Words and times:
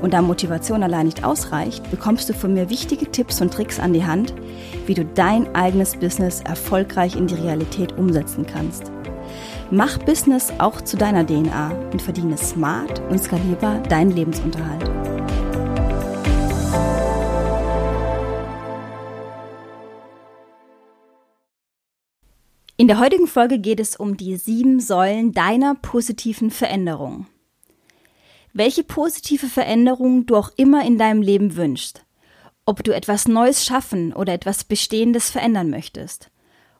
Und 0.00 0.12
da 0.12 0.22
Motivation 0.22 0.82
allein 0.82 1.06
nicht 1.06 1.24
ausreicht, 1.24 1.90
bekommst 1.90 2.28
du 2.28 2.34
von 2.34 2.54
mir 2.54 2.70
wichtige 2.70 3.10
Tipps 3.10 3.40
und 3.40 3.52
Tricks 3.52 3.80
an 3.80 3.92
die 3.92 4.04
Hand, 4.04 4.34
wie 4.86 4.94
du 4.94 5.04
dein 5.04 5.54
eigenes 5.54 5.96
Business 5.96 6.40
erfolgreich 6.40 7.16
in 7.16 7.26
die 7.26 7.34
Realität 7.34 7.96
umsetzen 7.96 8.46
kannst. 8.46 8.90
Mach 9.70 9.98
Business 9.98 10.52
auch 10.58 10.80
zu 10.82 10.96
deiner 10.96 11.26
DNA 11.26 11.72
und 11.92 12.02
verdiene 12.02 12.36
smart 12.36 13.00
und 13.10 13.22
skalierbar 13.22 13.80
deinen 13.80 14.10
Lebensunterhalt. 14.10 14.90
In 22.76 22.88
der 22.88 22.98
heutigen 22.98 23.28
Folge 23.28 23.58
geht 23.58 23.80
es 23.80 23.96
um 23.96 24.16
die 24.16 24.36
sieben 24.36 24.80
Säulen 24.80 25.32
deiner 25.32 25.76
positiven 25.76 26.50
Veränderung. 26.50 27.26
Welche 28.56 28.84
positive 28.84 29.48
Veränderung 29.48 30.26
du 30.26 30.36
auch 30.36 30.52
immer 30.56 30.86
in 30.86 30.96
deinem 30.96 31.22
Leben 31.22 31.56
wünschst. 31.56 32.04
Ob 32.64 32.84
du 32.84 32.94
etwas 32.94 33.26
Neues 33.26 33.64
schaffen 33.64 34.12
oder 34.12 34.32
etwas 34.32 34.62
Bestehendes 34.62 35.28
verändern 35.28 35.70
möchtest. 35.70 36.30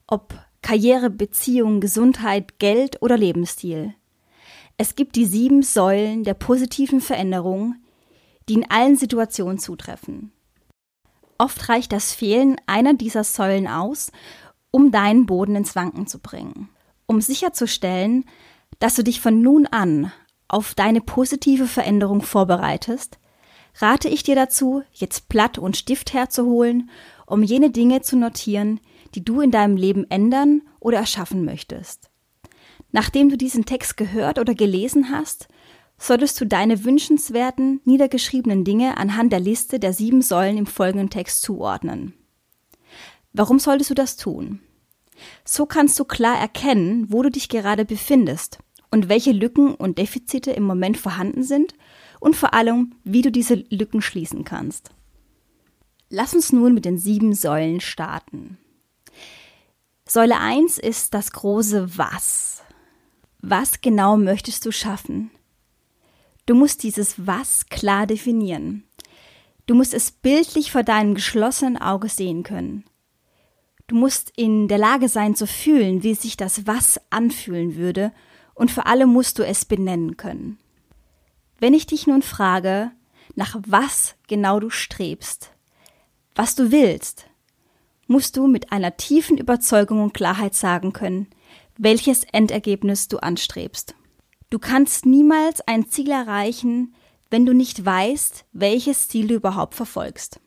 Ob 0.07 0.35
Karriere, 0.63 1.11
Beziehung, 1.11 1.81
Gesundheit, 1.81 2.61
Geld 2.61 3.03
oder 3.03 3.19
Lebensstil. 3.19 3.93
Es 4.77 4.95
gibt 4.95 5.17
die 5.17 5.27
sieben 5.27 5.65
Säulen 5.65 6.23
der 6.23 6.35
positiven 6.35 7.01
Veränderung, 7.01 7.75
die 8.49 8.55
in 8.55 8.71
allen 8.71 8.97
Situationen 8.97 9.59
zutreffen. 9.59 10.31
Oft 11.39 11.69
reicht 11.69 11.91
das 11.91 12.15
Fehlen 12.15 12.57
einer 12.67 12.95
dieser 12.95 13.25
Säulen 13.25 13.67
aus, 13.67 14.13
um 14.71 14.93
deinen 14.93 15.27
Boden 15.27 15.57
ins 15.57 15.75
Wanken 15.75 16.07
zu 16.07 16.21
bringen. 16.21 16.69
Um 17.07 17.21
sicherzustellen, 17.21 18.27
dass 18.79 18.95
du 18.95 19.03
dich 19.03 19.21
von 19.21 19.43
nun 19.43 19.67
an 19.67 20.13
auf 20.55 20.77
deine 20.77 21.01
positive 21.01 21.67
Veränderung 21.67 22.23
vorbereitest, 22.23 23.19
rate 23.79 24.09
ich 24.09 24.23
dir 24.23 24.37
dazu, 24.37 24.85
jetzt 24.93 25.29
Blatt 25.29 25.59
und 25.59 25.77
Stift 25.77 26.15
herzuholen, 26.15 26.91
um 27.27 27.43
jene 27.43 27.71
Dinge 27.71 28.03
zu 28.03 28.17
notieren, 28.17 28.79
die 29.17 29.25
du 29.25 29.41
in 29.41 29.51
deinem 29.51 29.77
Leben 29.77 30.09
ändern 30.11 30.63
oder 30.79 30.99
erschaffen 30.99 31.45
möchtest. 31.45 32.09
Nachdem 32.93 33.31
du 33.31 33.37
diesen 33.37 33.65
Text 33.65 33.97
gehört 33.97 34.39
oder 34.39 34.55
gelesen 34.55 35.11
hast, 35.11 35.49
solltest 35.99 36.41
du 36.41 36.47
deine 36.47 36.85
wünschenswerten, 36.85 37.81
niedergeschriebenen 37.85 38.63
Dinge 38.63 38.97
anhand 38.97 39.33
der 39.33 39.41
Liste 39.41 39.81
der 39.81 39.93
sieben 39.93 40.23
Säulen 40.23 40.57
im 40.57 40.67
folgenden 40.67 41.11
Text 41.11 41.43
zuordnen. 41.43 42.15
Warum 43.33 43.59
solltest 43.59 43.91
du 43.91 43.95
das 43.95 44.17
tun? 44.17 44.61
So 45.45 45.67
kannst 45.67 45.99
du 45.99 46.05
klar 46.05 46.39
erkennen, 46.39 47.07
wo 47.09 47.25
du 47.25 47.31
dich 47.33 47.49
gerade 47.49 47.85
befindest 47.85 48.61
und 48.95 49.09
welche 49.09 49.33
Lücken 49.33 49.75
und 49.75 49.99
Defizite 49.99 50.53
im 50.53 50.63
Moment 50.63 50.97
vorhanden 50.97 51.43
sind 51.43 51.75
und 52.21 52.37
vor 52.37 52.55
allem, 52.55 52.95
wie 53.03 53.23
du 53.23 53.33
diese 53.33 53.57
Lücken 53.69 54.01
schließen 54.01 54.45
kannst. 54.45 54.93
Lass 56.11 56.33
uns 56.33 56.53
nun 56.53 56.75
mit 56.75 56.85
den 56.85 56.97
sieben 56.97 57.35
Säulen 57.35 57.81
starten. 57.81 58.57
Säule 60.09 60.39
1 60.39 60.79
ist 60.79 61.13
das 61.13 61.33
große 61.33 61.99
Was. 61.99 62.63
Was 63.41 63.81
genau 63.81 64.17
möchtest 64.17 64.65
du 64.65 64.71
schaffen? 64.71 65.33
Du 66.47 66.55
musst 66.55 66.85
dieses 66.85 67.27
Was 67.27 67.67
klar 67.67 68.07
definieren. 68.07 68.85
Du 69.67 69.75
musst 69.75 69.93
es 69.93 70.13
bildlich 70.13 70.71
vor 70.71 70.85
deinem 70.85 71.17
geschlossenen 71.17 71.79
Auge 71.79 72.09
sehen 72.09 72.45
können. 72.45 72.85
Du 73.89 73.97
musst 73.97 74.31
in 74.37 74.69
der 74.69 74.79
Lage 74.79 75.09
sein 75.09 75.35
zu 75.35 75.49
fühlen, 75.49 76.05
wie 76.05 76.15
sich 76.15 76.37
das 76.37 76.69
Was 76.69 77.01
anfühlen 77.11 77.75
würde, 77.75 78.13
und 78.55 78.71
vor 78.71 78.87
allem 78.87 79.11
musst 79.11 79.39
du 79.39 79.45
es 79.45 79.65
benennen 79.65 80.17
können. 80.17 80.59
Wenn 81.59 81.75
ich 81.75 81.87
dich 81.87 82.07
nun 82.07 82.23
frage, 82.23 82.91
nach 83.35 83.57
was 83.67 84.15
genau 84.27 84.61
du 84.61 84.71
strebst, 84.71 85.51
was 86.35 86.55
du 86.55 86.71
willst, 86.71 87.27
musst 88.07 88.37
du 88.37 88.47
mit 88.47 88.73
einer 88.73 88.97
tiefen 88.97 89.39
Überzeugung 89.39 90.03
und 90.03 90.15
Klarheit 90.15 90.55
sagen 90.55 90.93
können, 90.93 91.29
welches 91.77 92.25
Endergebnis 92.25 93.09
du 93.09 93.19
anstrebst. 93.19 93.95
Du 94.51 94.59
kannst 94.59 95.07
niemals 95.07 95.61
ein 95.63 95.89
Ziel 95.89 96.11
erreichen, 96.11 96.95
wenn 97.31 97.47
du 97.47 97.53
nicht 97.53 97.85
weißt, 97.85 98.45
welches 98.53 99.09
Ziel 99.09 99.27
du 99.27 99.35
überhaupt 99.35 99.75
verfolgst. 99.75 100.41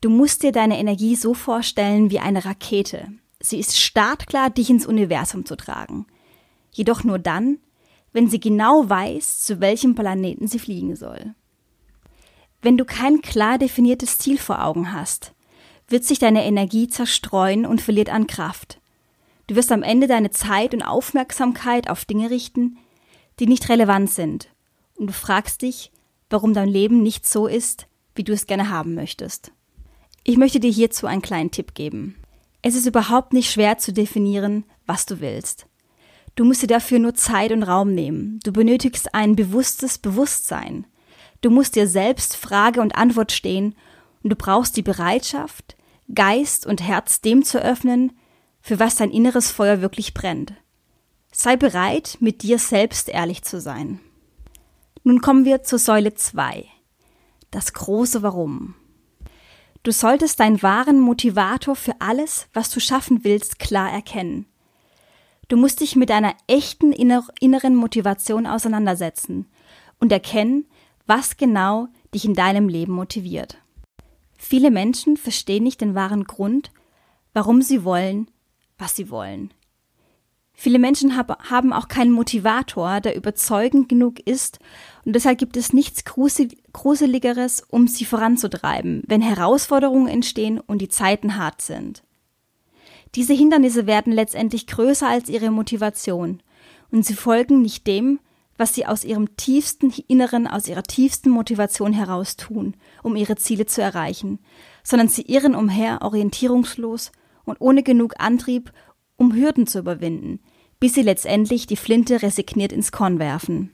Du 0.00 0.10
musst 0.10 0.42
dir 0.42 0.52
deine 0.52 0.78
Energie 0.78 1.16
so 1.16 1.34
vorstellen 1.34 2.10
wie 2.10 2.20
eine 2.20 2.44
Rakete. 2.44 3.08
Sie 3.40 3.58
ist 3.58 3.78
startklar, 3.78 4.50
dich 4.50 4.70
ins 4.70 4.86
Universum 4.86 5.46
zu 5.46 5.56
tragen. 5.56 6.06
Jedoch 6.78 7.02
nur 7.02 7.18
dann, 7.18 7.58
wenn 8.12 8.30
sie 8.30 8.38
genau 8.38 8.88
weiß, 8.88 9.40
zu 9.40 9.58
welchem 9.58 9.96
Planeten 9.96 10.46
sie 10.46 10.60
fliegen 10.60 10.94
soll. 10.94 11.34
Wenn 12.62 12.78
du 12.78 12.84
kein 12.84 13.20
klar 13.20 13.58
definiertes 13.58 14.18
Ziel 14.18 14.38
vor 14.38 14.64
Augen 14.64 14.92
hast, 14.92 15.34
wird 15.88 16.04
sich 16.04 16.20
deine 16.20 16.44
Energie 16.44 16.86
zerstreuen 16.86 17.66
und 17.66 17.82
verliert 17.82 18.10
an 18.10 18.28
Kraft. 18.28 18.80
Du 19.48 19.56
wirst 19.56 19.72
am 19.72 19.82
Ende 19.82 20.06
deine 20.06 20.30
Zeit 20.30 20.72
und 20.72 20.82
Aufmerksamkeit 20.82 21.90
auf 21.90 22.04
Dinge 22.04 22.30
richten, 22.30 22.78
die 23.40 23.48
nicht 23.48 23.68
relevant 23.68 24.10
sind, 24.10 24.48
und 24.94 25.08
du 25.08 25.12
fragst 25.12 25.62
dich, 25.62 25.90
warum 26.30 26.54
dein 26.54 26.68
Leben 26.68 27.02
nicht 27.02 27.26
so 27.26 27.48
ist, 27.48 27.88
wie 28.14 28.22
du 28.22 28.32
es 28.32 28.46
gerne 28.46 28.70
haben 28.70 28.94
möchtest. 28.94 29.50
Ich 30.22 30.36
möchte 30.36 30.60
dir 30.60 30.70
hierzu 30.70 31.08
einen 31.08 31.22
kleinen 31.22 31.50
Tipp 31.50 31.74
geben. 31.74 32.14
Es 32.62 32.76
ist 32.76 32.86
überhaupt 32.86 33.32
nicht 33.32 33.50
schwer 33.50 33.78
zu 33.78 33.92
definieren, 33.92 34.62
was 34.86 35.06
du 35.06 35.18
willst. 35.18 35.67
Du 36.38 36.44
musst 36.44 36.62
dir 36.62 36.68
dafür 36.68 37.00
nur 37.00 37.14
Zeit 37.14 37.50
und 37.50 37.64
Raum 37.64 37.92
nehmen. 37.92 38.38
Du 38.44 38.52
benötigst 38.52 39.12
ein 39.12 39.34
bewusstes 39.34 39.98
Bewusstsein. 39.98 40.86
Du 41.40 41.50
musst 41.50 41.74
dir 41.74 41.88
selbst 41.88 42.36
Frage 42.36 42.80
und 42.80 42.94
Antwort 42.94 43.32
stehen 43.32 43.74
und 44.22 44.30
du 44.30 44.36
brauchst 44.36 44.76
die 44.76 44.82
Bereitschaft, 44.82 45.76
Geist 46.14 46.64
und 46.64 46.80
Herz 46.80 47.20
dem 47.20 47.44
zu 47.44 47.60
öffnen, 47.60 48.12
für 48.60 48.78
was 48.78 48.94
dein 48.94 49.10
inneres 49.10 49.50
Feuer 49.50 49.80
wirklich 49.80 50.14
brennt. 50.14 50.52
Sei 51.32 51.56
bereit, 51.56 52.18
mit 52.20 52.44
dir 52.44 52.60
selbst 52.60 53.08
ehrlich 53.08 53.42
zu 53.42 53.60
sein. 53.60 53.98
Nun 55.02 55.20
kommen 55.20 55.44
wir 55.44 55.64
zur 55.64 55.80
Säule 55.80 56.14
2. 56.14 56.64
Das 57.50 57.72
große 57.72 58.22
Warum. 58.22 58.76
Du 59.82 59.90
solltest 59.90 60.38
deinen 60.38 60.62
wahren 60.62 61.00
Motivator 61.00 61.74
für 61.74 61.96
alles, 61.98 62.46
was 62.52 62.70
du 62.70 62.78
schaffen 62.78 63.24
willst, 63.24 63.58
klar 63.58 63.90
erkennen. 63.90 64.46
Du 65.48 65.56
musst 65.56 65.80
dich 65.80 65.96
mit 65.96 66.10
deiner 66.10 66.34
echten 66.46 66.92
inneren 66.92 67.74
Motivation 67.74 68.46
auseinandersetzen 68.46 69.46
und 69.98 70.12
erkennen, 70.12 70.66
was 71.06 71.38
genau 71.38 71.88
dich 72.14 72.26
in 72.26 72.34
deinem 72.34 72.68
Leben 72.68 72.92
motiviert. 72.92 73.58
Viele 74.36 74.70
Menschen 74.70 75.16
verstehen 75.16 75.64
nicht 75.64 75.80
den 75.80 75.94
wahren 75.94 76.24
Grund, 76.24 76.70
warum 77.32 77.62
sie 77.62 77.82
wollen, 77.82 78.30
was 78.76 78.94
sie 78.94 79.10
wollen. 79.10 79.52
Viele 80.52 80.78
Menschen 80.78 81.16
haben 81.16 81.72
auch 81.72 81.88
keinen 81.88 82.10
Motivator, 82.10 83.00
der 83.00 83.16
überzeugend 83.16 83.88
genug 83.88 84.20
ist, 84.20 84.58
und 85.04 85.14
deshalb 85.14 85.38
gibt 85.38 85.56
es 85.56 85.72
nichts 85.72 86.04
Gruseligeres, 86.04 87.62
um 87.70 87.86
sie 87.86 88.04
voranzutreiben, 88.04 89.02
wenn 89.06 89.22
Herausforderungen 89.22 90.08
entstehen 90.08 90.58
und 90.58 90.82
die 90.82 90.88
Zeiten 90.88 91.36
hart 91.36 91.62
sind. 91.62 92.02
Diese 93.14 93.32
Hindernisse 93.32 93.86
werden 93.86 94.12
letztendlich 94.12 94.66
größer 94.66 95.08
als 95.08 95.28
ihre 95.28 95.50
Motivation, 95.50 96.42
und 96.90 97.04
sie 97.04 97.14
folgen 97.14 97.62
nicht 97.62 97.86
dem, 97.86 98.20
was 98.56 98.74
sie 98.74 98.86
aus 98.86 99.04
ihrem 99.04 99.36
tiefsten 99.36 99.92
Inneren, 100.08 100.46
aus 100.46 100.66
ihrer 100.66 100.82
tiefsten 100.82 101.30
Motivation 101.30 101.92
heraus 101.92 102.36
tun, 102.36 102.74
um 103.02 103.14
ihre 103.14 103.36
Ziele 103.36 103.66
zu 103.66 103.80
erreichen, 103.80 104.40
sondern 104.82 105.08
sie 105.08 105.22
irren 105.22 105.54
umher, 105.54 106.02
orientierungslos 106.02 107.12
und 107.44 107.60
ohne 107.60 107.82
genug 107.82 108.14
Antrieb, 108.18 108.72
um 109.16 109.34
Hürden 109.34 109.66
zu 109.66 109.78
überwinden, 109.78 110.40
bis 110.80 110.94
sie 110.94 111.02
letztendlich 111.02 111.66
die 111.66 111.76
Flinte 111.76 112.20
resigniert 112.22 112.72
ins 112.72 112.92
Korn 112.92 113.18
werfen. 113.18 113.72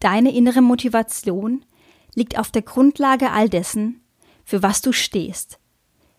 Deine 0.00 0.34
innere 0.34 0.62
Motivation 0.62 1.64
liegt 2.14 2.38
auf 2.38 2.50
der 2.50 2.62
Grundlage 2.62 3.30
all 3.32 3.48
dessen, 3.48 4.02
für 4.44 4.62
was 4.62 4.80
du 4.80 4.92
stehst. 4.92 5.58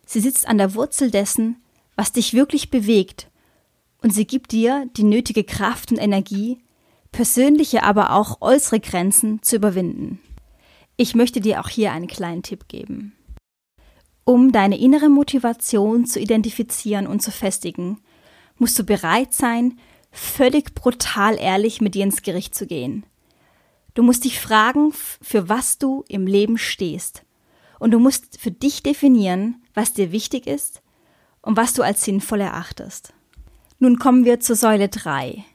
Sie 0.08 0.22
sitzt 0.22 0.48
an 0.48 0.58
der 0.58 0.74
Wurzel 0.74 1.12
dessen, 1.12 1.58
was 1.98 2.14
dich 2.14 2.34
wirklich 2.34 2.72
bewegt, 2.72 3.30
und 4.02 4.14
sie 4.14 4.26
gibt 4.26 4.54
dir 4.54 4.88
die 4.96 5.04
nötige 5.04 5.44
Kraft 5.44 5.92
und 5.92 5.98
Energie, 5.98 6.60
persönliche, 7.12 7.84
aber 7.84 8.14
auch 8.14 8.42
äußere 8.42 8.80
Grenzen 8.80 9.42
zu 9.42 9.58
überwinden. 9.58 10.20
Ich 10.96 11.14
möchte 11.14 11.42
dir 11.42 11.60
auch 11.60 11.68
hier 11.68 11.92
einen 11.92 12.08
kleinen 12.08 12.42
Tipp 12.42 12.68
geben. 12.70 13.14
Um 14.24 14.52
deine 14.52 14.80
innere 14.80 15.10
Motivation 15.10 16.06
zu 16.06 16.20
identifizieren 16.20 17.06
und 17.06 17.22
zu 17.22 17.32
festigen, 17.32 18.00
musst 18.58 18.80
du 18.80 18.84
bereit 18.86 19.34
sein, 19.34 19.78
völlig 20.12 20.74
brutal 20.74 21.38
ehrlich 21.38 21.82
mit 21.82 21.96
dir 21.96 22.04
ins 22.04 22.22
Gericht 22.22 22.56
zu 22.56 22.66
gehen. 22.66 23.06
Du 23.94 24.04
musst 24.04 24.24
dich 24.24 24.40
fragen, 24.40 24.94
für 24.94 25.50
was 25.50 25.80
du 25.80 26.06
im 26.08 26.28
Leben 26.28 26.58
stehst. 26.58 27.24
Und 27.80 27.92
du 27.92 28.00
musst 28.00 28.40
für 28.40 28.52
dich 28.52 28.84
definieren, 28.84 29.62
was 29.78 29.94
dir 29.94 30.12
wichtig 30.12 30.48
ist 30.48 30.82
und 31.42 31.56
was 31.56 31.74
du 31.74 31.84
als 31.84 32.04
sinnvoll 32.04 32.42
erachtest. 32.42 33.14
Nun 33.78 34.00
kommen 34.00 34.26
wir 34.26 34.40
zur 34.40 34.56
Säule 34.56 34.90
3, 34.90 35.46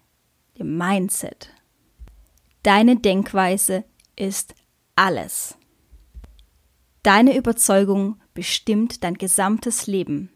dem 0.58 0.78
Mindset. 0.78 1.50
Deine 2.62 2.96
Denkweise 2.96 3.82
ist 4.14 4.54
alles. 4.94 5.56
Deine 7.02 7.36
Überzeugung 7.36 8.16
bestimmt 8.32 9.02
dein 9.02 9.14
gesamtes 9.14 9.88
Leben. 9.88 10.30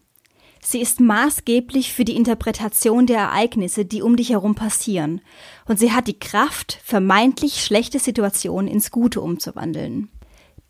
Sie 0.61 0.81
ist 0.81 0.99
maßgeblich 0.99 1.93
für 1.93 2.03
die 2.03 2.17
Interpretation 2.17 3.07
der 3.07 3.19
Ereignisse, 3.19 3.85
die 3.85 4.01
um 4.01 4.17
dich 4.17 4.31
herum 4.31 4.53
passieren, 4.53 5.21
und 5.65 5.79
sie 5.79 5.93
hat 5.93 6.07
die 6.07 6.19
Kraft, 6.19 6.77
vermeintlich 6.83 7.63
schlechte 7.63 7.99
Situationen 7.99 8.67
ins 8.67 8.91
Gute 8.91 9.21
umzuwandeln. 9.21 10.09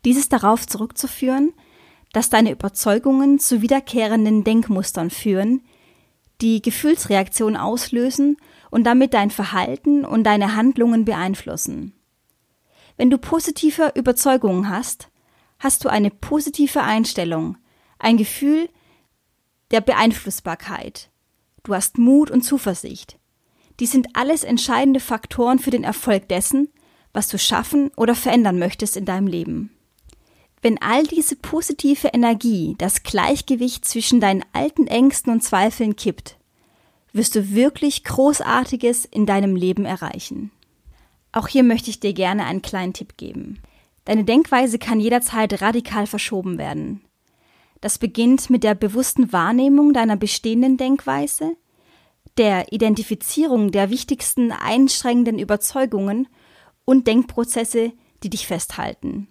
Dies 0.04 0.18
ist 0.18 0.32
darauf 0.32 0.68
zurückzuführen, 0.68 1.52
dass 2.12 2.30
deine 2.30 2.52
Überzeugungen 2.52 3.38
zu 3.38 3.62
wiederkehrenden 3.62 4.44
Denkmustern 4.44 5.10
führen, 5.10 5.62
die 6.40 6.62
Gefühlsreaktionen 6.62 7.56
auslösen 7.56 8.36
und 8.70 8.84
damit 8.84 9.14
dein 9.14 9.30
Verhalten 9.30 10.04
und 10.04 10.24
deine 10.24 10.54
Handlungen 10.54 11.04
beeinflussen. 11.04 11.92
Wenn 12.96 13.10
du 13.10 13.18
positive 13.18 13.92
Überzeugungen 13.94 14.68
hast, 14.68 15.08
hast 15.58 15.84
du 15.84 15.88
eine 15.88 16.10
positive 16.10 16.82
Einstellung, 16.82 17.56
ein 17.98 18.16
Gefühl 18.16 18.68
der 19.70 19.80
Beeinflussbarkeit. 19.80 21.10
Du 21.62 21.74
hast 21.74 21.98
Mut 21.98 22.30
und 22.30 22.42
Zuversicht. 22.42 23.18
Die 23.80 23.86
sind 23.86 24.08
alles 24.14 24.42
entscheidende 24.42 25.00
Faktoren 25.00 25.58
für 25.58 25.70
den 25.70 25.84
Erfolg 25.84 26.28
dessen, 26.28 26.68
was 27.12 27.28
du 27.28 27.38
schaffen 27.38 27.90
oder 27.96 28.14
verändern 28.14 28.58
möchtest 28.58 28.96
in 28.96 29.04
deinem 29.04 29.26
Leben. 29.26 29.77
Wenn 30.60 30.80
all 30.82 31.04
diese 31.04 31.36
positive 31.36 32.08
Energie 32.08 32.74
das 32.78 33.02
Gleichgewicht 33.02 33.84
zwischen 33.84 34.20
deinen 34.20 34.44
alten 34.52 34.86
Ängsten 34.86 35.32
und 35.32 35.42
Zweifeln 35.42 35.96
kippt, 35.96 36.36
wirst 37.12 37.34
du 37.34 37.52
wirklich 37.52 38.04
Großartiges 38.04 39.04
in 39.04 39.26
deinem 39.26 39.56
Leben 39.56 39.84
erreichen. 39.84 40.50
Auch 41.32 41.48
hier 41.48 41.62
möchte 41.62 41.90
ich 41.90 42.00
dir 42.00 42.12
gerne 42.12 42.44
einen 42.46 42.62
kleinen 42.62 42.92
Tipp 42.92 43.16
geben. 43.16 43.60
Deine 44.04 44.24
Denkweise 44.24 44.78
kann 44.78 45.00
jederzeit 45.00 45.60
radikal 45.60 46.06
verschoben 46.06 46.58
werden. 46.58 47.02
Das 47.80 47.98
beginnt 47.98 48.50
mit 48.50 48.64
der 48.64 48.74
bewussten 48.74 49.32
Wahrnehmung 49.32 49.92
deiner 49.92 50.16
bestehenden 50.16 50.76
Denkweise, 50.76 51.56
der 52.36 52.72
Identifizierung 52.72 53.70
der 53.70 53.90
wichtigsten 53.90 54.52
einschränkenden 54.52 55.38
Überzeugungen 55.38 56.28
und 56.84 57.06
Denkprozesse, 57.06 57.92
die 58.22 58.30
dich 58.30 58.46
festhalten. 58.46 59.28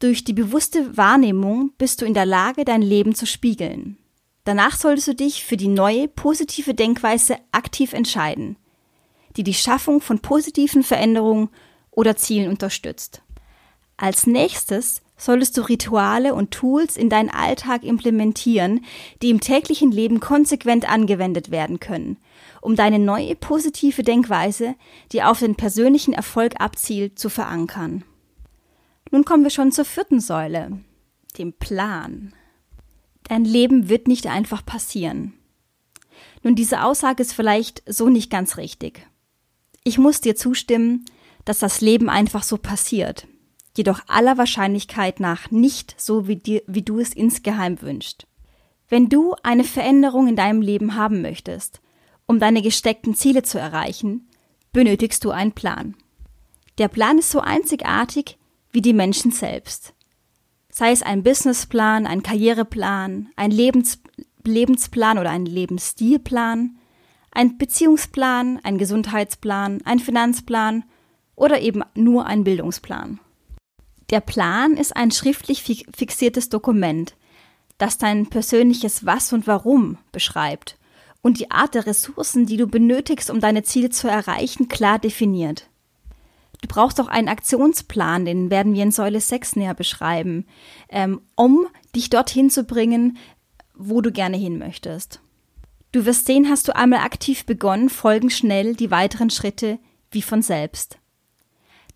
Durch 0.00 0.22
die 0.22 0.32
bewusste 0.32 0.96
Wahrnehmung 0.96 1.72
bist 1.76 2.00
du 2.00 2.06
in 2.06 2.14
der 2.14 2.26
Lage, 2.26 2.64
dein 2.64 2.82
Leben 2.82 3.16
zu 3.16 3.26
spiegeln. 3.26 3.98
Danach 4.44 4.76
solltest 4.76 5.08
du 5.08 5.14
dich 5.14 5.44
für 5.44 5.56
die 5.56 5.66
neue, 5.66 6.06
positive 6.06 6.72
Denkweise 6.72 7.36
aktiv 7.50 7.92
entscheiden, 7.92 8.56
die 9.36 9.42
die 9.42 9.54
Schaffung 9.54 10.00
von 10.00 10.20
positiven 10.20 10.84
Veränderungen 10.84 11.48
oder 11.90 12.16
Zielen 12.16 12.48
unterstützt. 12.48 13.22
Als 13.96 14.24
nächstes 14.24 15.02
solltest 15.16 15.56
du 15.56 15.62
Rituale 15.62 16.32
und 16.32 16.52
Tools 16.52 16.96
in 16.96 17.10
deinen 17.10 17.30
Alltag 17.30 17.82
implementieren, 17.82 18.84
die 19.20 19.30
im 19.30 19.40
täglichen 19.40 19.90
Leben 19.90 20.20
konsequent 20.20 20.88
angewendet 20.88 21.50
werden 21.50 21.80
können, 21.80 22.18
um 22.60 22.76
deine 22.76 23.00
neue 23.00 23.34
positive 23.34 24.04
Denkweise, 24.04 24.76
die 25.10 25.24
auf 25.24 25.40
den 25.40 25.56
persönlichen 25.56 26.14
Erfolg 26.14 26.60
abzielt, 26.60 27.18
zu 27.18 27.28
verankern. 27.28 28.04
Nun 29.10 29.24
kommen 29.24 29.42
wir 29.42 29.50
schon 29.50 29.72
zur 29.72 29.84
vierten 29.84 30.20
Säule, 30.20 30.80
dem 31.38 31.52
Plan. 31.52 32.34
Dein 33.24 33.44
Leben 33.44 33.88
wird 33.88 34.08
nicht 34.08 34.26
einfach 34.26 34.64
passieren. 34.64 35.34
Nun, 36.42 36.54
diese 36.54 36.82
Aussage 36.82 37.22
ist 37.22 37.32
vielleicht 37.32 37.82
so 37.86 38.08
nicht 38.08 38.30
ganz 38.30 38.56
richtig. 38.56 39.06
Ich 39.84 39.98
muss 39.98 40.20
dir 40.20 40.36
zustimmen, 40.36 41.04
dass 41.44 41.58
das 41.58 41.80
Leben 41.80 42.08
einfach 42.08 42.42
so 42.42 42.58
passiert, 42.58 43.26
jedoch 43.76 44.00
aller 44.06 44.36
Wahrscheinlichkeit 44.36 45.20
nach 45.20 45.50
nicht 45.50 45.94
so, 45.98 46.28
wie, 46.28 46.36
dir, 46.36 46.62
wie 46.66 46.82
du 46.82 46.98
es 46.98 47.12
insgeheim 47.12 47.80
wünschst. 47.80 48.26
Wenn 48.88 49.08
du 49.08 49.34
eine 49.42 49.64
Veränderung 49.64 50.28
in 50.28 50.36
deinem 50.36 50.62
Leben 50.62 50.94
haben 50.94 51.22
möchtest, 51.22 51.80
um 52.26 52.38
deine 52.38 52.62
gesteckten 52.62 53.14
Ziele 53.14 53.42
zu 53.42 53.58
erreichen, 53.58 54.28
benötigst 54.72 55.24
du 55.24 55.30
einen 55.30 55.52
Plan. 55.52 55.94
Der 56.78 56.88
Plan 56.88 57.18
ist 57.18 57.30
so 57.30 57.40
einzigartig, 57.40 58.37
wie 58.78 58.82
die 58.82 58.92
Menschen 58.92 59.32
selbst. 59.32 59.92
Sei 60.70 60.92
es 60.92 61.02
ein 61.02 61.24
Businessplan, 61.24 62.06
ein 62.06 62.22
Karriereplan, 62.22 63.28
ein 63.34 63.50
Lebens 63.50 64.00
Lebensplan 64.44 65.18
oder 65.18 65.30
ein 65.30 65.46
Lebensstilplan, 65.46 66.78
ein 67.32 67.58
Beziehungsplan, 67.58 68.60
ein 68.62 68.78
Gesundheitsplan, 68.78 69.80
ein 69.84 69.98
Finanzplan 69.98 70.84
oder 71.34 71.60
eben 71.60 71.82
nur 71.96 72.26
ein 72.26 72.44
Bildungsplan. 72.44 73.18
Der 74.10 74.20
Plan 74.20 74.76
ist 74.76 74.96
ein 74.96 75.10
schriftlich 75.10 75.64
fixiertes 75.64 76.48
Dokument, 76.48 77.16
das 77.78 77.98
dein 77.98 78.28
persönliches 78.28 79.04
Was 79.04 79.32
und 79.32 79.48
Warum 79.48 79.98
beschreibt 80.12 80.78
und 81.20 81.40
die 81.40 81.50
Art 81.50 81.74
der 81.74 81.86
Ressourcen, 81.86 82.46
die 82.46 82.56
du 82.56 82.68
benötigst, 82.68 83.28
um 83.28 83.40
deine 83.40 83.64
Ziele 83.64 83.90
zu 83.90 84.06
erreichen, 84.06 84.68
klar 84.68 85.00
definiert. 85.00 85.68
Du 86.60 86.68
brauchst 86.68 87.00
auch 87.00 87.08
einen 87.08 87.28
Aktionsplan, 87.28 88.24
den 88.24 88.50
werden 88.50 88.74
wir 88.74 88.82
in 88.82 88.90
Säule 88.90 89.20
6 89.20 89.56
näher 89.56 89.74
beschreiben, 89.74 90.46
ähm, 90.88 91.20
um 91.36 91.66
dich 91.94 92.10
dorthin 92.10 92.50
zu 92.50 92.64
bringen, 92.64 93.18
wo 93.74 94.00
du 94.00 94.10
gerne 94.10 94.36
hin 94.36 94.58
möchtest. 94.58 95.20
Du 95.92 96.04
wirst 96.04 96.26
sehen, 96.26 96.48
hast 96.48 96.68
du 96.68 96.76
einmal 96.76 97.00
aktiv 97.00 97.46
begonnen, 97.46 97.88
folgen 97.88 98.30
schnell 98.30 98.74
die 98.74 98.90
weiteren 98.90 99.30
Schritte 99.30 99.78
wie 100.10 100.22
von 100.22 100.42
selbst. 100.42 100.98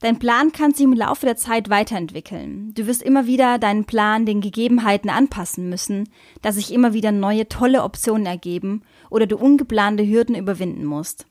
Dein 0.01 0.19
Plan 0.19 0.51
kann 0.51 0.73
sich 0.73 0.85
im 0.85 0.95
Laufe 0.95 1.27
der 1.27 1.37
Zeit 1.37 1.71
weiterentwickeln. 1.71 2.75
Du 2.75 2.89
wirst 2.89 3.03
immer 3.03 3.27
wieder 3.27 3.59
deinen 3.59 3.85
Plan 3.85 4.27
den 4.27 4.41
Gegebenheiten 4.41 5.11
anpassen 5.11 5.69
müssen, 5.69 6.09
da 6.43 6.51
sich 6.51 6.73
immer 6.73 6.93
wieder 6.93 7.13
neue 7.13 7.49
tolle 7.49 7.85
Optionen 7.85 8.27
ergeben 8.27 8.83
oder 9.11 9.27
du 9.27 9.37
ungeplante 9.37 10.05
Hürden 10.05 10.35
überwinden 10.35 10.85
musst. 10.85 11.27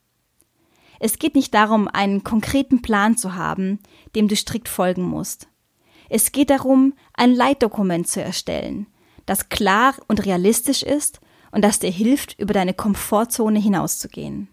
Es 1.04 1.18
geht 1.18 1.34
nicht 1.34 1.56
darum, 1.56 1.88
einen 1.88 2.24
konkreten 2.24 2.84
Plan 2.84 3.18
zu 3.18 3.34
haben, 3.34 3.80
dem 4.16 4.28
du 4.28 4.36
strikt 4.36 4.70
folgen 4.70 5.02
musst. 5.02 5.48
Es 6.10 6.32
geht 6.32 6.52
darum, 6.52 6.94
ein 7.16 7.34
Leitdokument 7.34 8.08
zu 8.08 8.22
erstellen, 8.22 8.86
das 9.26 9.50
klar 9.50 9.96
und 10.08 10.24
realistisch 10.28 10.84
ist 10.84 11.20
und 11.52 11.64
das 11.64 11.80
dir 11.80 11.90
hilft, 11.90 12.38
über 12.38 12.54
deine 12.54 12.76
Komfortzone 12.76 13.58
hinauszugehen. 13.58 14.48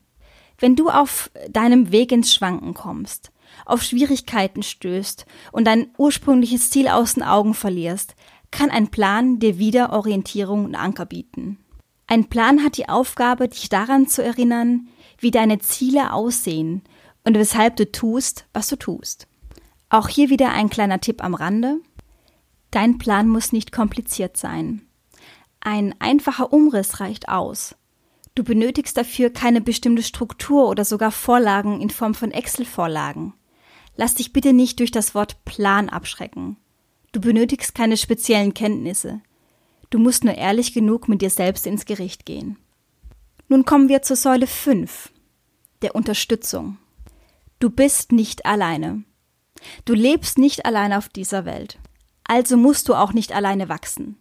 Wenn 0.59 0.75
du 0.75 0.89
auf 0.89 1.31
deinem 1.51 1.93
Weg 1.93 2.13
ins 2.13 2.35
Schwanken 2.35 2.73
kommst, 2.73 3.31
auf 3.67 3.83
Schwierigkeiten 3.83 4.63
stößt 4.63 5.27
und 5.53 5.67
dein 5.67 5.89
ursprüngliches 5.99 6.71
Ziel 6.71 6.89
aus 6.89 7.13
den 7.13 7.25
Augen 7.25 7.53
verlierst, 7.53 8.15
kann 8.51 8.71
ein 8.71 8.89
Plan 8.89 9.39
dir 9.39 9.59
wieder 9.59 9.93
Orientierung 9.93 10.65
und 10.65 10.77
Anker 10.77 11.05
bieten. 11.05 11.59
Ein 12.09 12.31
Plan 12.31 12.65
hat 12.65 12.79
die 12.79 12.89
Aufgabe, 12.89 13.49
dich 13.49 13.69
daran 13.69 14.09
zu 14.09 14.25
erinnern, 14.25 14.89
wie 15.19 15.31
deine 15.31 15.59
Ziele 15.59 16.13
aussehen 16.15 16.83
und 17.23 17.35
weshalb 17.35 17.77
du 17.77 17.93
tust, 17.93 18.47
was 18.55 18.69
du 18.69 18.77
tust. 18.77 19.29
Auch 19.91 20.09
hier 20.09 20.31
wieder 20.31 20.51
ein 20.51 20.71
kleiner 20.71 21.01
Tipp 21.01 21.23
am 21.23 21.35
Rande. 21.35 21.81
Dein 22.71 22.97
Plan 22.97 23.29
muss 23.29 23.53
nicht 23.53 23.73
kompliziert 23.73 24.39
sein. 24.39 24.83
Ein 25.61 25.95
einfacher 25.99 26.53
Umriss 26.53 27.01
reicht 27.01 27.29
aus. 27.29 27.77
Du 28.35 28.43
benötigst 28.43 28.97
dafür 28.97 29.31
keine 29.31 29.61
bestimmte 29.61 30.03
Struktur 30.03 30.69
oder 30.69 30.87
sogar 30.87 31.11
Vorlagen 31.11 31.81
in 31.83 31.91
Form 31.91 32.15
von 32.15 32.31
Excel-Vorlagen. 32.31 33.35
Lass 33.97 34.15
dich 34.15 34.33
bitte 34.33 34.55
nicht 34.55 34.79
durch 34.79 34.93
das 34.93 35.15
Wort 35.15 35.45
Plan 35.45 35.91
abschrecken. 35.91 36.57
Du 37.13 37.21
benötigst 37.21 37.75
keine 37.75 37.97
speziellen 37.97 38.55
Kenntnisse. 38.55 39.21
Du 39.91 39.99
musst 39.99 40.25
nur 40.25 40.35
ehrlich 40.35 40.75
genug 40.75 41.09
mit 41.09 41.23
dir 41.23 41.31
selbst 41.31 41.67
ins 41.67 41.87
Gericht 41.87 42.27
gehen. 42.27 42.59
Nun 43.49 43.65
kommen 43.65 43.89
wir 43.89 44.03
zur 44.03 44.17
Säule 44.17 44.47
5, 44.47 45.11
der 45.81 45.95
Unterstützung. 45.95 46.77
Du 47.59 47.71
bist 47.71 48.13
nicht 48.13 48.45
alleine. 48.45 49.05
Du 49.85 49.95
lebst 49.95 50.39
nicht 50.39 50.67
alleine 50.67 50.99
auf 50.99 51.09
dieser 51.09 51.45
Welt. 51.45 51.79
Also 52.25 52.57
musst 52.57 52.89
du 52.89 52.95
auch 52.95 53.15
nicht 53.15 53.33
alleine 53.33 53.69
wachsen. 53.71 54.17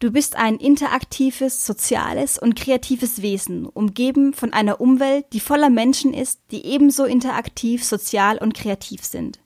Du 0.00 0.10
bist 0.10 0.34
ein 0.34 0.56
interaktives, 0.56 1.64
soziales 1.64 2.36
und 2.36 2.56
kreatives 2.56 3.22
Wesen, 3.22 3.66
umgeben 3.66 4.34
von 4.34 4.52
einer 4.52 4.80
Umwelt, 4.80 5.26
die 5.32 5.38
voller 5.38 5.70
Menschen 5.70 6.12
ist, 6.12 6.40
die 6.50 6.66
ebenso 6.66 7.04
interaktiv, 7.04 7.84
sozial 7.84 8.38
und 8.38 8.52
kreativ 8.52 9.04
sind. 9.04 9.38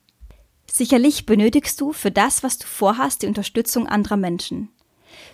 Sicherlich 0.66 1.26
benötigst 1.26 1.78
du 1.80 1.92
für 1.92 2.10
das, 2.10 2.42
was 2.42 2.56
du 2.56 2.66
vorhast, 2.66 3.20
die 3.20 3.26
Unterstützung 3.26 3.86
anderer 3.86 4.16
Menschen. 4.16 4.70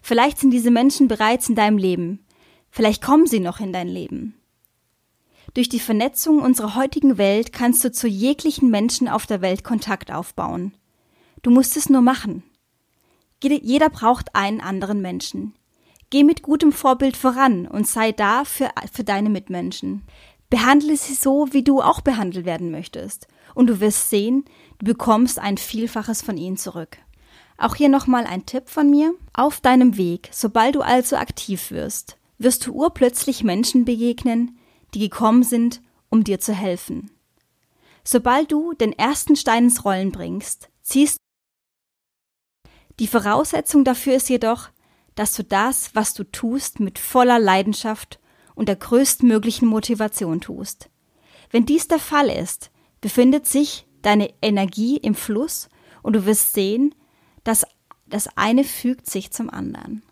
Vielleicht 0.02 0.38
sind 0.38 0.50
diese 0.50 0.70
Menschen 0.70 1.08
bereits 1.08 1.48
in 1.48 1.54
deinem 1.54 1.78
Leben. 1.78 2.24
Vielleicht 2.70 3.02
kommen 3.02 3.26
sie 3.26 3.40
noch 3.40 3.60
in 3.60 3.72
dein 3.72 3.88
Leben. 3.88 4.34
Durch 5.54 5.68
die 5.68 5.80
Vernetzung 5.80 6.40
unserer 6.40 6.74
heutigen 6.74 7.18
Welt 7.18 7.52
kannst 7.52 7.84
du 7.84 7.92
zu 7.92 8.08
jeglichen 8.08 8.70
Menschen 8.70 9.08
auf 9.08 9.26
der 9.26 9.42
Welt 9.42 9.64
Kontakt 9.64 10.10
aufbauen. 10.10 10.74
Du 11.42 11.50
musst 11.50 11.76
es 11.76 11.90
nur 11.90 12.00
machen. 12.00 12.42
Jeder 13.42 13.90
braucht 13.90 14.34
einen 14.34 14.60
anderen 14.60 15.02
Menschen. 15.02 15.54
Geh 16.10 16.24
mit 16.24 16.42
gutem 16.42 16.72
Vorbild 16.72 17.16
voran 17.16 17.66
und 17.66 17.86
sei 17.86 18.12
da 18.12 18.44
für, 18.44 18.70
für 18.92 19.04
deine 19.04 19.30
Mitmenschen. 19.30 20.02
Behandle 20.48 20.96
sie 20.96 21.14
so, 21.14 21.48
wie 21.52 21.64
du 21.64 21.80
auch 21.80 22.02
behandelt 22.02 22.44
werden 22.44 22.70
möchtest. 22.70 23.26
Und 23.54 23.66
du 23.66 23.80
wirst 23.80 24.10
sehen, 24.10 24.44
du 24.78 24.84
bekommst 24.84 25.38
ein 25.38 25.58
Vielfaches 25.58 26.22
von 26.22 26.36
ihnen 26.36 26.56
zurück. 26.56 26.98
Auch 27.62 27.76
hier 27.76 27.88
nochmal 27.88 28.26
ein 28.26 28.44
Tipp 28.44 28.68
von 28.68 28.90
mir. 28.90 29.14
Auf 29.32 29.60
deinem 29.60 29.96
Weg, 29.96 30.28
sobald 30.32 30.74
du 30.74 30.80
also 30.80 31.14
aktiv 31.14 31.70
wirst, 31.70 32.18
wirst 32.36 32.66
du 32.66 32.72
urplötzlich 32.72 33.44
Menschen 33.44 33.84
begegnen, 33.84 34.58
die 34.94 34.98
gekommen 34.98 35.44
sind, 35.44 35.80
um 36.10 36.24
dir 36.24 36.40
zu 36.40 36.52
helfen. 36.52 37.12
Sobald 38.02 38.50
du 38.50 38.72
den 38.72 38.92
ersten 38.92 39.36
Stein 39.36 39.66
ins 39.66 39.84
Rollen 39.84 40.10
bringst, 40.10 40.70
ziehst 40.80 41.18
die 42.98 43.06
Voraussetzung 43.06 43.84
dafür 43.84 44.16
ist 44.16 44.28
jedoch, 44.28 44.70
dass 45.14 45.32
du 45.36 45.44
das, 45.44 45.94
was 45.94 46.14
du 46.14 46.24
tust, 46.24 46.80
mit 46.80 46.98
voller 46.98 47.38
Leidenschaft 47.38 48.18
und 48.56 48.68
der 48.68 48.76
größtmöglichen 48.76 49.68
Motivation 49.68 50.40
tust. 50.40 50.90
Wenn 51.52 51.64
dies 51.64 51.86
der 51.86 52.00
Fall 52.00 52.28
ist, 52.28 52.72
befindet 53.00 53.46
sich 53.46 53.86
deine 54.02 54.34
Energie 54.42 54.96
im 54.96 55.14
Fluss 55.14 55.68
und 56.02 56.14
du 56.14 56.26
wirst 56.26 56.54
sehen, 56.54 56.92
dass 57.44 57.66
das 58.06 58.28
eine 58.36 58.64
fügt 58.64 59.10
sich 59.10 59.30
zum 59.30 59.50
anderen. 59.50 60.02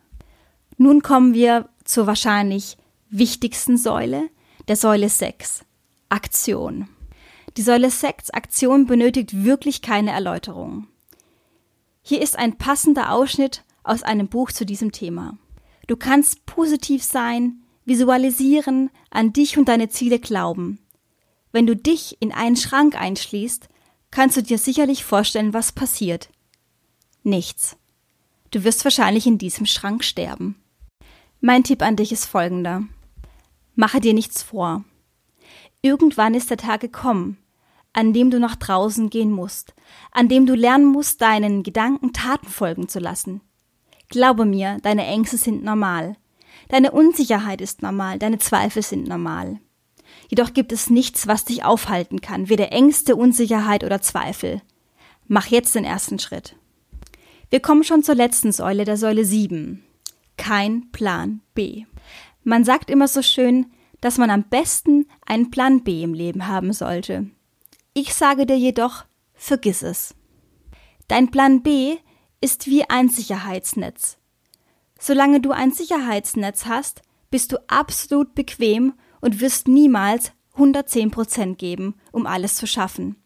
Nun 0.77 1.03
kommen 1.03 1.35
wir 1.35 1.69
zur 1.85 2.07
wahrscheinlich 2.07 2.79
wichtigsten 3.11 3.77
Säule, 3.77 4.31
der 4.69 4.77
Säule 4.77 5.09
6. 5.09 5.65
Aktion. 6.09 6.89
Die 7.57 7.63
Säule 7.63 7.91
6 7.91 8.31
Aktion 8.31 8.87
benötigt 8.87 9.45
wirklich 9.45 9.83
keine 9.83 10.13
Erläuterung. 10.13 10.87
Hier 12.03 12.23
ist 12.23 12.39
ein 12.39 12.57
passender 12.57 13.13
Ausschnitt 13.13 13.65
aus 13.83 14.03
einem 14.03 14.29
Buch 14.29 14.53
zu 14.53 14.65
diesem 14.65 14.93
Thema. 14.93 15.37
Du 15.87 15.97
kannst 15.97 16.47
positiv 16.47 17.03
sein, 17.03 17.63
visualisieren, 17.85 18.91
an 19.11 19.33
dich 19.33 19.59
und 19.59 19.69
deine 19.69 19.89
Ziele 19.89 20.19
glauben. 20.19 20.79
Wenn 21.53 21.67
du 21.67 21.75
dich 21.75 22.17
in 22.21 22.33
einen 22.33 22.57
Schrank 22.57 22.95
einschließt, 22.99 23.69
kannst 24.11 24.37
du 24.37 24.43
dir 24.43 24.59
sicherlich 24.59 25.05
vorstellen, 25.05 25.53
was 25.53 25.73
passiert. 25.73 26.31
Nichts. 27.23 27.77
Du 28.51 28.65
wirst 28.65 28.85
wahrscheinlich 28.85 29.27
in 29.27 29.39
diesem 29.39 29.67
Schrank 29.67 30.05
sterben. 30.05 30.57
Mein 31.41 31.65
Tipp 31.65 31.83
an 31.83 31.97
dich 31.97 32.13
ist 32.13 32.25
folgender. 32.25 32.83
Mache 33.75 34.01
dir 34.01 34.15
nichts 34.15 34.43
vor. 34.43 34.85
Irgendwann 35.83 36.35
ist 36.35 36.51
der 36.51 36.57
Tag 36.57 36.81
gekommen, 36.81 37.39
an 37.93 38.13
dem 38.13 38.31
du 38.31 38.39
nach 38.39 38.57
draußen 38.57 39.11
gehen 39.11 39.31
musst, 39.31 39.75
an 40.13 40.29
dem 40.29 40.47
du 40.47 40.55
lernen 40.55 40.87
musst, 40.87 41.21
deinen 41.21 41.63
Gedanken 41.63 42.13
Taten 42.13 42.49
folgen 42.49 42.89
zu 42.89 42.99
lassen. 42.99 43.41
Glaube 44.09 44.45
mir, 44.45 44.79
deine 44.83 45.07
Ängste 45.07 45.37
sind 45.37 45.63
normal. 45.63 46.17
Deine 46.69 46.93
Unsicherheit 46.93 47.61
ist 47.61 47.83
normal, 47.83 48.19
deine 48.19 48.39
Zweifel 48.39 48.83
sind 48.83 49.09
normal. 49.09 49.59
Jedoch 50.29 50.53
gibt 50.53 50.73
es 50.73 50.91
nichts, 50.91 51.27
was 51.27 51.45
dich 51.45 51.65
aufhalten 51.65 52.21
kann, 52.21 52.49
weder 52.49 52.73
Ängste, 52.73 53.17
Unsicherheit 53.17 53.85
oder 53.85 54.01
Zweifel. 54.01 54.63
Mach 55.27 55.47
jetzt 55.47 55.75
den 55.75 55.85
ersten 55.85 56.19
Schritt. 56.19 56.57
Wir 57.51 57.59
kommen 57.59 57.83
schon 57.83 58.05
zur 58.05 58.15
letzten 58.15 58.53
Säule, 58.53 58.85
der 58.85 58.97
Säule 58.97 59.25
7. 59.25 59.83
Kein 60.37 60.89
Plan 60.93 61.41
B. 61.53 61.85
Man 62.45 62.65
sagt 62.65 62.89
immer 62.89 63.09
so 63.09 63.23
schön, 63.23 63.67
dass 64.01 64.19
man 64.19 64.31
am 64.31 64.45
besten 64.45 65.07
einen 65.27 65.51
Plan 65.51 65.83
B 65.83 66.05
im 66.05 66.15
Leben 66.15 66.47
haben 66.47 66.73
sollte. 66.73 67.27
Ich 67.93 68.15
sage 68.15 68.47
dir 68.47 68.57
jedoch, 68.57 69.05
vergiss 69.35 69.83
es. 69.83 70.15
Dein 71.09 71.33
Plan 71.33 71.63
B 71.63 71.97
ist 72.41 72.69
wie 72.69 72.89
ein 72.89 73.09
Sicherheitsnetz. 73.09 74.17
Solange 75.01 75.41
du 75.41 75.51
ein 75.51 75.73
Sicherheitsnetz 75.73 76.67
hast, 76.67 77.03
bist 77.33 77.51
du 77.51 77.57
absolut 77.67 78.37
bequem 78.37 78.95
und 79.21 79.41
wirst 79.41 79.67
niemals 79.67 80.31
110 80.53 81.11
Prozent 81.11 81.59
geben, 81.59 81.97
um 82.13 82.27
alles 82.27 82.55
zu 82.55 82.69
schaffen. 82.69 83.17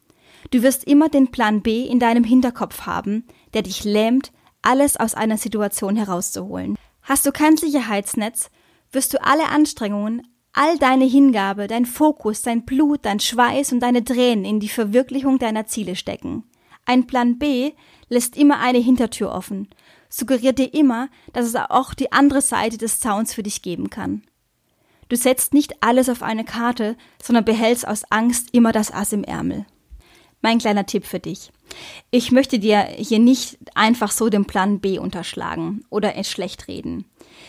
Du 0.51 0.63
wirst 0.63 0.85
immer 0.85 1.09
den 1.09 1.31
Plan 1.31 1.63
B 1.63 1.85
in 1.85 1.99
deinem 1.99 2.25
Hinterkopf 2.25 2.83
haben, 2.83 3.25
der 3.55 3.63
dich 3.63 3.85
lähmt, 3.85 4.33
alles 4.63 4.97
aus 4.97 5.15
einer 5.15 5.37
Situation 5.37 5.97
herauszuholen. 5.97 6.77
Hast 7.03 7.27
du 7.27 7.33
kein 7.33 7.57
Sicherheitsnetz, 7.57 8.51
wirst 8.93 9.13
du 9.13 9.23
alle 9.23 9.49
Anstrengungen, 9.49 10.27
all 10.53 10.79
deine 10.79 11.05
Hingabe, 11.05 11.67
dein 11.67 11.85
Fokus, 11.85 12.43
dein 12.43 12.65
Blut, 12.65 13.01
dein 13.03 13.21
Schweiß 13.21 13.73
und 13.73 13.81
deine 13.81 14.05
Tränen 14.05 14.45
in 14.45 14.61
die 14.61 14.69
Verwirklichung 14.69 15.39
deiner 15.39 15.67
Ziele 15.67 15.97
stecken. 15.97 16.45
Ein 16.87 17.07
Plan 17.07 17.39
B 17.39 17.73
lässt 18.09 18.37
immer 18.37 18.61
eine 18.61 18.79
Hintertür 18.79 19.33
offen, 19.33 19.69
suggeriert 20.09 20.59
dir 20.59 20.73
immer, 20.73 21.09
dass 21.33 21.47
es 21.47 21.57
auch 21.57 21.95
die 21.95 22.13
andere 22.13 22.41
Seite 22.41 22.79
des 22.79 23.01
Zauns 23.01 23.35
für 23.35 23.43
dich 23.43 23.63
geben 23.63 23.91
kann. 23.91 24.23
Du 25.09 25.17
setzt 25.17 25.53
nicht 25.53 25.83
alles 25.83 26.09
auf 26.09 26.23
eine 26.23 26.45
Karte, 26.45 26.97
sondern 27.23 27.45
behältst 27.45 27.87
aus 27.87 28.05
Angst 28.11 28.49
immer 28.53 28.73
das 28.73 28.93
Ass 28.93 29.13
im 29.13 29.25
Ärmel. 29.25 29.67
Mein 30.45 30.59
kleiner 30.59 30.85
Tipp 30.85 31.07
für 31.07 31.21
dich. 31.21 31.51
Ich 32.11 32.31
möchte 32.31 32.59
dir 32.59 32.83
hier 32.83 33.19
nicht 33.19 33.57
einfach 33.75 34.11
so 34.11 34.29
den 34.29 34.45
Plan 34.45 34.79
B 34.79 34.99
unterschlagen 34.99 35.87
oder 35.89 36.17
es 36.17 36.31
schlecht 36.31 36.69
reden. 36.69 37.07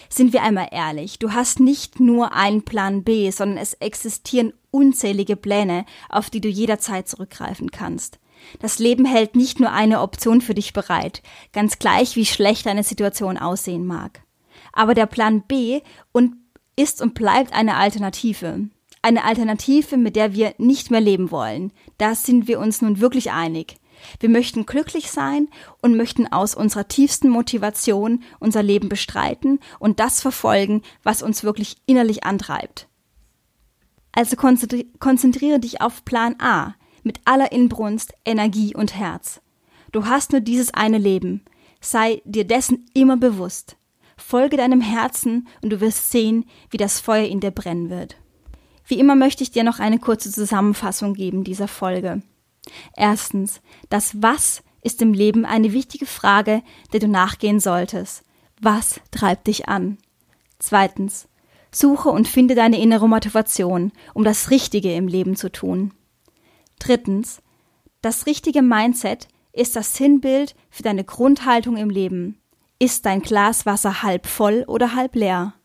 Sind 0.07 0.31
wir 0.31 0.43
einmal 0.43 0.69
ehrlich, 0.71 1.19
du 1.19 1.33
hast 1.33 1.59
nicht 1.59 1.99
nur 1.99 2.31
einen 2.31 2.63
Plan 2.63 3.03
B, 3.03 3.31
sondern 3.31 3.57
es 3.57 3.73
existieren 3.73 4.53
unzählige 4.71 5.35
Pläne, 5.35 5.85
auf 6.07 6.29
die 6.29 6.39
du 6.39 6.47
jederzeit 6.47 7.09
zurückgreifen 7.09 7.69
kannst. 7.69 8.17
Das 8.59 8.79
Leben 8.79 9.03
hält 9.03 9.35
nicht 9.35 9.59
nur 9.59 9.73
eine 9.73 9.99
Option 9.99 10.39
für 10.39 10.53
dich 10.53 10.71
bereit, 10.71 11.21
ganz 11.51 11.79
gleich 11.79 12.15
wie 12.15 12.25
schlecht 12.25 12.65
deine 12.65 12.83
Situation 12.83 13.37
aussehen 13.37 13.85
mag. 13.85 14.21
Aber 14.71 14.93
der 14.93 15.05
Plan 15.05 15.41
B 15.41 15.81
und 16.13 16.37
ist 16.77 17.01
und 17.01 17.13
bleibt 17.13 17.51
eine 17.51 17.75
Alternative. 17.75 18.69
Eine 19.05 19.23
Alternative, 19.23 19.97
mit 19.97 20.15
der 20.15 20.33
wir 20.33 20.55
nicht 20.57 20.89
mehr 20.89 20.99
leben 20.99 21.29
wollen. 21.29 21.71
Da 21.99 22.15
sind 22.15 22.47
wir 22.47 22.59
uns 22.59 22.81
nun 22.81 23.01
wirklich 23.01 23.29
einig. 23.29 23.75
Wir 24.19 24.29
möchten 24.29 24.65
glücklich 24.65 25.11
sein 25.11 25.47
und 25.79 25.95
möchten 25.95 26.25
aus 26.33 26.55
unserer 26.55 26.87
tiefsten 26.87 27.29
Motivation 27.29 28.23
unser 28.39 28.63
Leben 28.63 28.89
bestreiten 28.89 29.59
und 29.77 29.99
das 29.99 30.23
verfolgen, 30.23 30.81
was 31.03 31.21
uns 31.21 31.43
wirklich 31.43 31.77
innerlich 31.85 32.23
antreibt. 32.23 32.87
Also 34.11 34.37
konzentri 34.37 34.89
konzentriere 34.97 35.59
dich 35.59 35.81
auf 35.81 36.03
Plan 36.03 36.33
A 36.39 36.73
mit 37.03 37.19
aller 37.25 37.51
Inbrunst, 37.51 38.15
Energie 38.25 38.75
und 38.75 38.95
Herz. 38.95 39.39
Du 39.91 40.07
hast 40.07 40.31
nur 40.31 40.41
dieses 40.41 40.73
eine 40.73 40.97
Leben. 40.97 41.45
Sei 41.79 42.23
dir 42.25 42.47
dessen 42.47 42.87
immer 42.95 43.17
bewusst. 43.17 43.77
Folge 44.17 44.57
deinem 44.57 44.81
Herzen 44.81 45.47
und 45.61 45.69
du 45.69 45.79
wirst 45.79 46.09
sehen, 46.09 46.45
wie 46.71 46.77
das 46.77 46.99
Feuer 46.99 47.27
in 47.27 47.39
dir 47.39 47.51
brennen 47.51 47.91
wird. 47.91 48.17
Wie 48.85 48.99
immer 48.99 49.15
möchte 49.15 49.43
ich 49.43 49.51
dir 49.51 49.63
noch 49.63 49.79
eine 49.79 49.99
kurze 49.99 50.31
Zusammenfassung 50.31 51.13
geben 51.13 51.43
dieser 51.43 51.67
Folge. 51.67 52.21
Erstens, 52.95 53.61
das 53.89 54.21
Was 54.21 54.63
ist 54.81 55.01
im 55.01 55.13
Leben 55.13 55.45
eine 55.45 55.73
wichtige 55.73 56.05
Frage, 56.05 56.61
der 56.93 56.99
du 56.99 57.07
nachgehen 57.07 57.59
solltest. 57.59 58.23
Was 58.61 59.01
treibt 59.09 59.47
dich 59.47 59.67
an? 59.67 59.97
Zweitens, 60.59 61.27
suche 61.71 62.09
und 62.09 62.27
finde 62.27 62.53
deine 62.53 62.79
innere 62.79 63.09
Motivation, 63.09 63.91
um 64.13 64.23
das 64.23 64.51
Richtige 64.51 64.93
im 64.93 65.07
Leben 65.07 65.35
zu 65.35 65.51
tun. 65.51 65.93
Drittens, 66.77 67.41
das 68.01 68.27
richtige 68.27 68.61
Mindset 68.61 69.27
ist 69.51 69.75
das 69.75 69.95
Sinnbild 69.95 70.55
für 70.69 70.83
deine 70.83 71.03
Grundhaltung 71.03 71.77
im 71.77 71.89
Leben. 71.89 72.39
Ist 72.77 73.05
dein 73.05 73.21
Glas 73.21 73.65
Wasser 73.65 74.03
halb 74.03 74.27
voll 74.27 74.65
oder 74.67 74.93
halb 74.95 75.15
leer? 75.15 75.55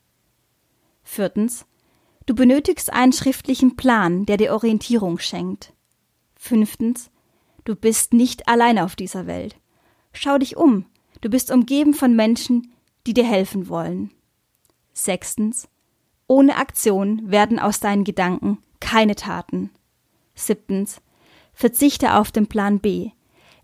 Viertens, 1.03 1.67
du 2.27 2.35
benötigst 2.35 2.93
einen 2.93 3.13
schriftlichen 3.13 3.77
Plan, 3.77 4.27
der 4.27 4.37
dir 4.37 4.53
Orientierung 4.53 5.19
schenkt. 5.19 5.73
Fünftens, 6.37 7.11
du 7.65 7.75
bist 7.75 8.13
nicht 8.13 8.49
alleine 8.49 8.85
auf 8.85 8.97
dieser 8.97 9.27
Welt. 9.27 9.57
Schau 10.13 10.39
dich 10.39 10.57
um, 10.57 10.87
du 11.21 11.31
bist 11.31 11.51
umgeben 11.51 11.95
von 11.95 12.17
Menschen, 12.17 12.73
die 13.07 13.15
dir 13.15 13.25
helfen 13.25 13.69
wollen. 13.69 14.11
Sechstens, 14.93 15.69
ohne 16.27 16.57
Aktion 16.57 17.31
werden 17.31 17.59
aus 17.59 17.81
deinen 17.81 18.05
Gedanken 18.05 18.59
keine 18.81 19.15
Taten. 19.15 19.71
Siebtens, 20.35 21.01
verzichte 21.53 22.15
auf 22.15 22.31
den 22.33 22.47
Plan 22.47 22.81
B. 22.81 23.11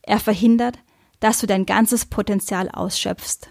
Er 0.03 0.21
verhindert, 0.21 0.79
dass 1.21 1.41
du 1.41 1.47
dein 1.47 1.67
ganzes 1.67 2.07
Potenzial 2.07 2.69
ausschöpfst. 2.71 3.51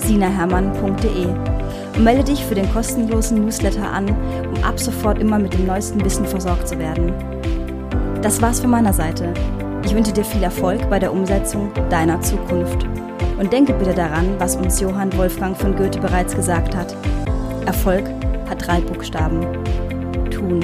sinahermann.de 0.00 1.26
und 1.96 2.04
melde 2.04 2.24
dich 2.24 2.44
für 2.44 2.54
den 2.54 2.72
kostenlosen 2.72 3.44
Newsletter 3.44 3.90
an, 3.90 4.08
um 4.08 4.64
ab 4.64 4.78
sofort 4.78 5.18
immer 5.18 5.38
mit 5.38 5.54
dem 5.54 5.66
neuesten 5.66 6.04
Wissen 6.04 6.26
versorgt 6.26 6.68
zu 6.68 6.78
werden. 6.78 7.12
Das 8.22 8.42
war's 8.42 8.60
von 8.60 8.70
meiner 8.70 8.92
Seite. 8.92 9.32
Ich 9.84 9.94
wünsche 9.94 10.12
dir 10.12 10.24
viel 10.24 10.42
Erfolg 10.42 10.88
bei 10.90 10.98
der 10.98 11.12
Umsetzung 11.12 11.72
deiner 11.88 12.20
Zukunft. 12.20 12.86
Und 13.38 13.52
denke 13.52 13.72
bitte 13.72 13.94
daran, 13.94 14.34
was 14.38 14.56
uns 14.56 14.80
Johann 14.80 15.16
Wolfgang 15.16 15.56
von 15.56 15.74
Goethe 15.74 15.98
bereits 15.98 16.36
gesagt 16.36 16.76
hat. 16.76 16.94
Erfolg 17.64 18.04
hat 18.48 18.66
drei 18.66 18.80
Buchstaben. 18.80 19.40
Tun. 20.30 20.60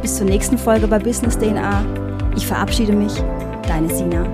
Bis 0.00 0.16
zur 0.16 0.26
nächsten 0.26 0.58
Folge 0.58 0.88
bei 0.88 0.98
Business 0.98 1.38
DNA. 1.38 1.84
Ich 2.36 2.46
verabschiede 2.46 2.92
mich, 2.92 3.12
deine 3.68 3.88
Sina. 3.94 4.24